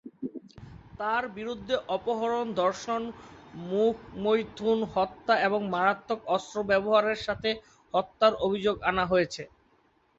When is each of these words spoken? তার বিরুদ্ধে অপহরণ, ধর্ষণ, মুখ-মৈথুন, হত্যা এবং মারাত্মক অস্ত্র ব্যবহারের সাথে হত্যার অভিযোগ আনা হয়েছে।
তার 0.99 1.23
বিরুদ্ধে 1.35 1.75
অপহরণ, 1.89 2.45
ধর্ষণ, 2.55 3.01
মুখ-মৈথুন, 3.53 4.79
হত্যা 4.93 5.33
এবং 5.47 5.61
মারাত্মক 5.73 6.19
অস্ত্র 6.29 6.57
ব্যবহারের 6.69 7.19
সাথে 7.27 7.49
হত্যার 7.93 8.33
অভিযোগ 8.45 8.75
আনা 8.89 9.03
হয়েছে। 9.05 9.43